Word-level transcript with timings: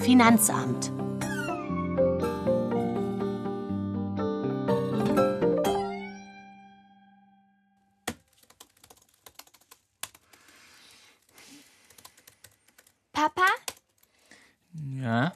Finanzamt. 0.00 0.90
Papa, 13.12 13.42
Ja? 14.72 15.32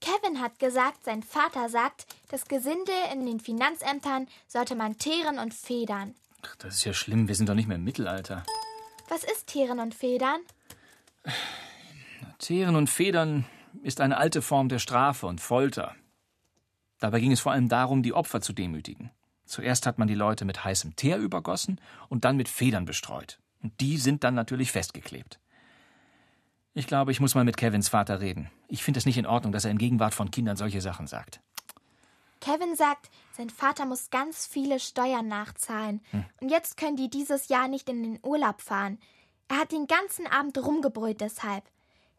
Kevin 0.00 0.40
hat 0.40 0.58
gesagt, 0.58 1.04
sein 1.04 1.22
Vater 1.22 1.68
sagt, 1.68 2.06
das 2.28 2.46
Gesinde 2.46 2.92
in 3.12 3.24
den 3.26 3.40
Finanzämtern 3.40 4.28
sollte 4.46 4.74
man 4.74 4.98
teeren 4.98 5.38
und 5.38 5.54
federn. 5.54 6.14
Ach, 6.42 6.54
das 6.56 6.76
ist 6.76 6.84
ja 6.84 6.92
schlimm, 6.92 7.26
wir 7.26 7.34
sind 7.34 7.48
doch 7.48 7.54
nicht 7.54 7.68
mehr 7.68 7.76
im 7.78 7.84
Mittelalter. 7.84 8.44
Was 9.08 9.24
ist 9.24 9.46
teeren 9.46 9.80
und 9.80 9.94
federn? 9.94 10.40
Teeren 12.38 12.76
und 12.76 12.90
Federn 12.90 13.46
ist 13.82 14.00
eine 14.00 14.16
alte 14.16 14.42
Form 14.42 14.68
der 14.68 14.78
Strafe 14.78 15.26
und 15.26 15.40
Folter. 15.40 15.94
Dabei 17.00 17.20
ging 17.20 17.32
es 17.32 17.40
vor 17.40 17.52
allem 17.52 17.68
darum, 17.68 18.02
die 18.02 18.12
Opfer 18.12 18.40
zu 18.40 18.52
demütigen. 18.52 19.10
Zuerst 19.44 19.86
hat 19.86 19.98
man 19.98 20.08
die 20.08 20.14
Leute 20.14 20.44
mit 20.44 20.64
heißem 20.64 20.96
Teer 20.96 21.18
übergossen 21.18 21.80
und 22.08 22.24
dann 22.24 22.36
mit 22.36 22.48
Federn 22.48 22.86
bestreut. 22.86 23.38
Und 23.62 23.80
die 23.80 23.98
sind 23.98 24.24
dann 24.24 24.34
natürlich 24.34 24.72
festgeklebt. 24.72 25.38
Ich 26.72 26.86
glaube, 26.86 27.12
ich 27.12 27.20
muss 27.20 27.34
mal 27.34 27.44
mit 27.44 27.56
Kevins 27.56 27.88
Vater 27.88 28.20
reden. 28.20 28.50
Ich 28.68 28.82
finde 28.82 28.98
es 28.98 29.06
nicht 29.06 29.18
in 29.18 29.26
Ordnung, 29.26 29.52
dass 29.52 29.64
er 29.64 29.70
in 29.70 29.78
Gegenwart 29.78 30.14
von 30.14 30.30
Kindern 30.30 30.56
solche 30.56 30.80
Sachen 30.80 31.06
sagt. 31.06 31.40
Kevin 32.40 32.74
sagt, 32.74 33.10
sein 33.32 33.48
Vater 33.48 33.86
muss 33.86 34.10
ganz 34.10 34.46
viele 34.46 34.80
Steuern 34.80 35.28
nachzahlen. 35.28 36.02
Und 36.40 36.50
jetzt 36.50 36.76
können 36.76 36.96
die 36.96 37.08
dieses 37.08 37.48
Jahr 37.48 37.68
nicht 37.68 37.88
in 37.88 38.02
den 38.02 38.18
Urlaub 38.22 38.60
fahren. 38.60 38.98
Er 39.48 39.58
hat 39.58 39.72
den 39.72 39.86
ganzen 39.86 40.26
Abend 40.26 40.58
rumgebrüllt 40.58 41.20
deshalb. 41.20 41.64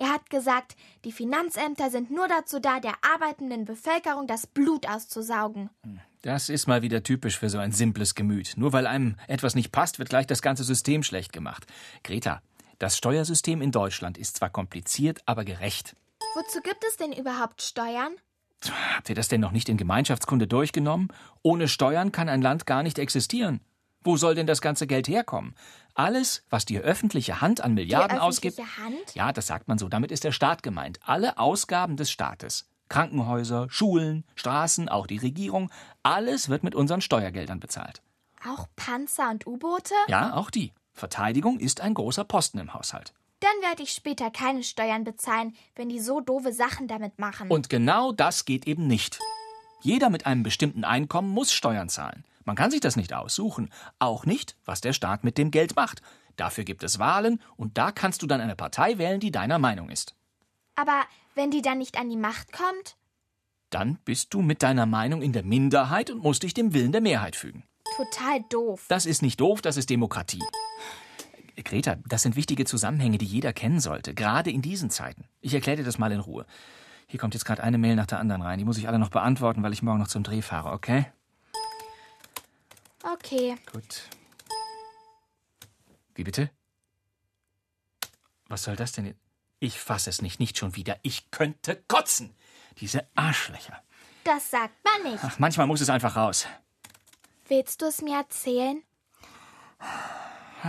Er 0.00 0.10
hat 0.10 0.30
gesagt, 0.30 0.76
die 1.04 1.10
Finanzämter 1.10 1.90
sind 1.90 2.10
nur 2.10 2.28
dazu 2.28 2.60
da, 2.60 2.78
der 2.78 2.94
arbeitenden 3.02 3.64
Bevölkerung 3.64 4.28
das 4.28 4.46
Blut 4.46 4.88
auszusaugen. 4.88 5.70
Das 6.22 6.48
ist 6.48 6.68
mal 6.68 6.82
wieder 6.82 7.02
typisch 7.02 7.38
für 7.38 7.50
so 7.50 7.58
ein 7.58 7.72
simples 7.72 8.14
Gemüt. 8.14 8.54
Nur 8.56 8.72
weil 8.72 8.86
einem 8.86 9.16
etwas 9.26 9.56
nicht 9.56 9.72
passt, 9.72 9.98
wird 9.98 10.08
gleich 10.08 10.26
das 10.26 10.40
ganze 10.40 10.62
System 10.62 11.02
schlecht 11.02 11.32
gemacht. 11.32 11.66
Greta, 12.04 12.42
das 12.78 12.96
Steuersystem 12.96 13.60
in 13.60 13.72
Deutschland 13.72 14.18
ist 14.18 14.36
zwar 14.36 14.50
kompliziert, 14.50 15.20
aber 15.26 15.44
gerecht. 15.44 15.96
Wozu 16.36 16.60
gibt 16.60 16.84
es 16.88 16.96
denn 16.96 17.12
überhaupt 17.12 17.60
Steuern? 17.62 18.14
Habt 18.94 19.08
ihr 19.08 19.16
das 19.16 19.28
denn 19.28 19.40
noch 19.40 19.52
nicht 19.52 19.68
in 19.68 19.76
Gemeinschaftskunde 19.76 20.46
durchgenommen? 20.46 21.08
Ohne 21.42 21.66
Steuern 21.66 22.12
kann 22.12 22.28
ein 22.28 22.42
Land 22.42 22.66
gar 22.66 22.84
nicht 22.84 22.98
existieren. 23.00 23.60
Wo 24.04 24.16
soll 24.16 24.34
denn 24.34 24.46
das 24.46 24.60
ganze 24.60 24.86
Geld 24.86 25.08
herkommen? 25.08 25.54
Alles, 25.94 26.44
was 26.50 26.64
die 26.64 26.78
öffentliche 26.78 27.40
Hand 27.40 27.60
an 27.60 27.74
Milliarden 27.74 28.16
die 28.18 28.22
ausgibt. 28.22 28.58
öffentliche 28.58 28.84
Hand? 28.84 29.14
Ja, 29.14 29.32
das 29.32 29.48
sagt 29.48 29.66
man 29.66 29.78
so. 29.78 29.88
Damit 29.88 30.12
ist 30.12 30.24
der 30.24 30.32
Staat 30.32 30.62
gemeint. 30.62 31.00
Alle 31.02 31.38
Ausgaben 31.38 31.96
des 31.96 32.10
Staates. 32.10 32.68
Krankenhäuser, 32.88 33.66
Schulen, 33.68 34.24
Straßen, 34.34 34.88
auch 34.88 35.06
die 35.06 35.18
Regierung. 35.18 35.70
Alles 36.02 36.48
wird 36.48 36.62
mit 36.62 36.74
unseren 36.74 37.00
Steuergeldern 37.00 37.60
bezahlt. 37.60 38.02
Auch 38.48 38.66
Panzer 38.76 39.30
und 39.30 39.46
U-Boote? 39.46 39.94
Ja, 40.06 40.34
auch 40.34 40.50
die. 40.50 40.72
Verteidigung 40.92 41.58
ist 41.58 41.80
ein 41.80 41.94
großer 41.94 42.24
Posten 42.24 42.58
im 42.58 42.74
Haushalt. 42.74 43.12
Dann 43.40 43.50
werde 43.68 43.82
ich 43.82 43.92
später 43.92 44.30
keine 44.30 44.64
Steuern 44.64 45.04
bezahlen, 45.04 45.54
wenn 45.76 45.88
die 45.88 46.00
so 46.00 46.20
doofe 46.20 46.52
Sachen 46.52 46.88
damit 46.88 47.18
machen. 47.18 47.50
Und 47.50 47.68
genau 47.68 48.10
das 48.12 48.44
geht 48.44 48.66
eben 48.66 48.86
nicht. 48.86 49.18
Jeder 49.80 50.10
mit 50.10 50.26
einem 50.26 50.42
bestimmten 50.42 50.84
Einkommen 50.84 51.30
muss 51.30 51.52
Steuern 51.52 51.88
zahlen. 51.88 52.24
Man 52.44 52.56
kann 52.56 52.70
sich 52.70 52.80
das 52.80 52.96
nicht 52.96 53.12
aussuchen. 53.12 53.70
Auch 53.98 54.26
nicht, 54.26 54.56
was 54.64 54.80
der 54.80 54.92
Staat 54.92 55.22
mit 55.22 55.38
dem 55.38 55.50
Geld 55.50 55.76
macht. 55.76 56.02
Dafür 56.36 56.64
gibt 56.64 56.82
es 56.82 56.98
Wahlen 56.98 57.40
und 57.56 57.78
da 57.78 57.92
kannst 57.92 58.22
du 58.22 58.26
dann 58.26 58.40
eine 58.40 58.56
Partei 58.56 58.98
wählen, 58.98 59.20
die 59.20 59.30
deiner 59.30 59.58
Meinung 59.58 59.90
ist. 59.90 60.14
Aber 60.74 61.02
wenn 61.34 61.50
die 61.50 61.62
dann 61.62 61.78
nicht 61.78 61.98
an 61.98 62.08
die 62.08 62.16
Macht 62.16 62.52
kommt? 62.52 62.96
Dann 63.70 63.98
bist 64.04 64.32
du 64.32 64.40
mit 64.40 64.62
deiner 64.62 64.86
Meinung 64.86 65.20
in 65.20 65.32
der 65.32 65.42
Minderheit 65.42 66.10
und 66.10 66.22
musst 66.22 66.42
dich 66.42 66.54
dem 66.54 66.72
Willen 66.72 66.92
der 66.92 67.00
Mehrheit 67.00 67.36
fügen. 67.36 67.64
Total 67.96 68.44
doof. 68.48 68.86
Das 68.88 69.04
ist 69.04 69.22
nicht 69.22 69.40
doof, 69.40 69.60
das 69.60 69.76
ist 69.76 69.90
Demokratie. 69.90 70.42
Greta, 71.64 71.96
das 72.06 72.22
sind 72.22 72.36
wichtige 72.36 72.64
Zusammenhänge, 72.64 73.18
die 73.18 73.26
jeder 73.26 73.52
kennen 73.52 73.80
sollte, 73.80 74.14
gerade 74.14 74.50
in 74.50 74.62
diesen 74.62 74.90
Zeiten. 74.90 75.24
Ich 75.40 75.54
erkläre 75.54 75.78
dir 75.78 75.84
das 75.84 75.98
mal 75.98 76.12
in 76.12 76.20
Ruhe. 76.20 76.46
Hier 77.08 77.18
kommt 77.18 77.32
jetzt 77.32 77.46
gerade 77.46 77.62
eine 77.62 77.78
Mail 77.78 77.96
nach 77.96 78.06
der 78.06 78.18
anderen 78.18 78.42
rein. 78.42 78.58
Die 78.58 78.66
muss 78.66 78.76
ich 78.76 78.86
alle 78.86 78.98
noch 78.98 79.08
beantworten, 79.08 79.62
weil 79.62 79.72
ich 79.72 79.82
morgen 79.82 79.98
noch 79.98 80.08
zum 80.08 80.22
Dreh 80.22 80.42
fahre, 80.42 80.72
okay? 80.72 81.06
Okay. 83.02 83.56
Gut. 83.72 84.02
Wie 86.14 86.24
bitte? 86.24 86.50
Was 88.48 88.64
soll 88.64 88.76
das 88.76 88.92
denn? 88.92 89.14
Ich 89.58 89.80
fasse 89.80 90.10
es 90.10 90.20
nicht, 90.20 90.38
nicht 90.38 90.58
schon 90.58 90.76
wieder. 90.76 90.98
Ich 91.02 91.30
könnte 91.30 91.82
kotzen. 91.88 92.34
Diese 92.78 93.06
Arschlöcher. 93.14 93.82
Das 94.24 94.50
sagt 94.50 94.74
man 94.84 95.10
nicht. 95.12 95.24
Ach, 95.24 95.38
manchmal 95.38 95.66
muss 95.66 95.80
es 95.80 95.88
einfach 95.88 96.14
raus. 96.14 96.46
Willst 97.48 97.80
du 97.80 97.86
es 97.86 98.02
mir 98.02 98.18
erzählen? 98.18 98.82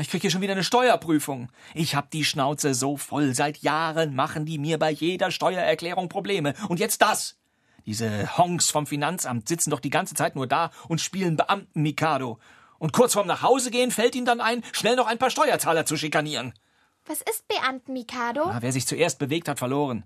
Ich 0.00 0.08
kriege 0.08 0.22
hier 0.22 0.30
schon 0.30 0.42
wieder 0.42 0.52
eine 0.52 0.64
Steuerprüfung. 0.64 1.50
Ich 1.74 1.96
hab 1.96 2.10
die 2.10 2.24
Schnauze 2.24 2.72
so 2.74 2.96
voll. 2.96 3.34
Seit 3.34 3.58
Jahren 3.58 4.14
machen 4.14 4.46
die 4.46 4.58
mir 4.58 4.78
bei 4.78 4.90
jeder 4.90 5.30
Steuererklärung 5.30 6.08
Probleme. 6.08 6.54
Und 6.68 6.78
jetzt 6.78 7.02
das. 7.02 7.36
Diese 7.84 8.38
Honks 8.38 8.70
vom 8.70 8.86
Finanzamt 8.86 9.48
sitzen 9.48 9.70
doch 9.70 9.80
die 9.80 9.90
ganze 9.90 10.14
Zeit 10.14 10.36
nur 10.36 10.46
da 10.46 10.70
und 10.88 11.00
spielen 11.00 11.36
Beamten-Mikado. 11.36 12.38
Und 12.78 12.92
kurz 12.92 13.14
vorm 13.14 13.26
Nachhausegehen 13.26 13.90
fällt 13.90 14.14
ihnen 14.14 14.26
dann 14.26 14.40
ein, 14.40 14.62
schnell 14.72 14.96
noch 14.96 15.06
ein 15.06 15.18
paar 15.18 15.30
Steuerzahler 15.30 15.84
zu 15.84 15.96
schikanieren. 15.96 16.54
Was 17.06 17.20
ist 17.20 17.48
Beamten 17.48 17.92
Mikado? 17.92 18.44
Ah, 18.44 18.58
wer 18.60 18.72
sich 18.72 18.86
zuerst 18.86 19.18
bewegt, 19.18 19.48
hat 19.48 19.58
verloren. 19.58 20.04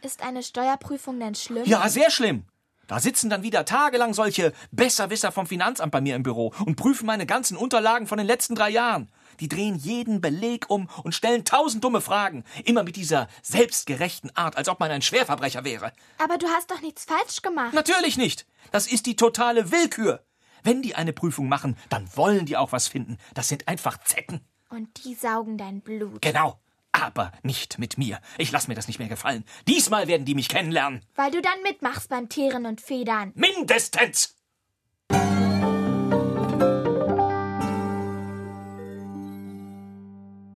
Ist 0.00 0.22
eine 0.22 0.42
Steuerprüfung 0.42 1.20
denn 1.20 1.34
schlimm? 1.34 1.64
Ja, 1.66 1.88
sehr 1.88 2.10
schlimm. 2.10 2.44
Da 2.92 3.00
sitzen 3.00 3.30
dann 3.30 3.42
wieder 3.42 3.64
tagelang 3.64 4.12
solche 4.12 4.52
Besserwisser 4.70 5.32
vom 5.32 5.46
Finanzamt 5.46 5.92
bei 5.92 6.02
mir 6.02 6.14
im 6.14 6.22
Büro 6.22 6.52
und 6.66 6.76
prüfen 6.76 7.06
meine 7.06 7.24
ganzen 7.24 7.56
Unterlagen 7.56 8.06
von 8.06 8.18
den 8.18 8.26
letzten 8.26 8.54
drei 8.54 8.68
Jahren. 8.68 9.10
Die 9.40 9.48
drehen 9.48 9.76
jeden 9.76 10.20
Beleg 10.20 10.68
um 10.68 10.90
und 11.02 11.14
stellen 11.14 11.46
tausend 11.46 11.82
dumme 11.82 12.02
Fragen. 12.02 12.44
Immer 12.66 12.82
mit 12.82 12.96
dieser 12.96 13.28
selbstgerechten 13.40 14.36
Art, 14.36 14.58
als 14.58 14.68
ob 14.68 14.78
man 14.78 14.90
ein 14.90 15.00
Schwerverbrecher 15.00 15.64
wäre. 15.64 15.94
Aber 16.18 16.36
du 16.36 16.46
hast 16.48 16.70
doch 16.70 16.82
nichts 16.82 17.06
falsch 17.06 17.40
gemacht. 17.40 17.72
Natürlich 17.72 18.18
nicht. 18.18 18.46
Das 18.72 18.86
ist 18.86 19.06
die 19.06 19.16
totale 19.16 19.72
Willkür. 19.72 20.22
Wenn 20.62 20.82
die 20.82 20.94
eine 20.94 21.14
Prüfung 21.14 21.48
machen, 21.48 21.78
dann 21.88 22.06
wollen 22.14 22.44
die 22.44 22.58
auch 22.58 22.72
was 22.72 22.88
finden. 22.88 23.16
Das 23.32 23.48
sind 23.48 23.68
einfach 23.68 24.04
Zecken. 24.04 24.42
Und 24.68 25.02
die 25.06 25.14
saugen 25.14 25.56
dein 25.56 25.80
Blut. 25.80 26.20
Genau. 26.20 26.60
Aber 27.02 27.32
nicht 27.42 27.80
mit 27.80 27.98
mir. 27.98 28.20
Ich 28.38 28.52
lass 28.52 28.68
mir 28.68 28.74
das 28.74 28.86
nicht 28.86 29.00
mehr 29.00 29.08
gefallen. 29.08 29.44
Diesmal 29.66 30.06
werden 30.06 30.24
die 30.24 30.36
mich 30.36 30.48
kennenlernen. 30.48 31.00
Weil 31.16 31.32
du 31.32 31.42
dann 31.42 31.60
mitmachst 31.64 32.08
beim 32.08 32.28
Tieren 32.28 32.64
und 32.64 32.80
Federn. 32.80 33.32
Mindestens! 33.34 34.36